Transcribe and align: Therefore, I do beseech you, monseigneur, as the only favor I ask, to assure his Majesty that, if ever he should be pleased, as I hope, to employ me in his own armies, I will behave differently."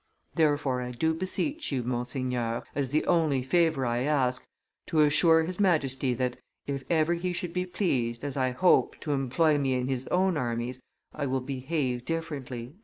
Therefore, 0.33 0.81
I 0.81 0.89
do 0.89 1.13
beseech 1.13 1.71
you, 1.71 1.83
monseigneur, 1.83 2.63
as 2.73 2.89
the 2.89 3.05
only 3.05 3.43
favor 3.43 3.85
I 3.85 3.99
ask, 3.99 4.43
to 4.87 5.01
assure 5.01 5.43
his 5.43 5.59
Majesty 5.59 6.15
that, 6.15 6.37
if 6.65 6.83
ever 6.89 7.13
he 7.13 7.33
should 7.33 7.53
be 7.53 7.67
pleased, 7.67 8.23
as 8.23 8.35
I 8.35 8.49
hope, 8.49 8.99
to 9.01 9.11
employ 9.11 9.59
me 9.59 9.75
in 9.75 9.87
his 9.87 10.07
own 10.07 10.37
armies, 10.37 10.81
I 11.13 11.27
will 11.27 11.39
behave 11.41 12.03
differently." 12.03 12.73